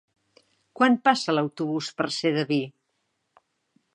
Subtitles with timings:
[0.79, 2.59] Quan passa l'autobús per Sedaví?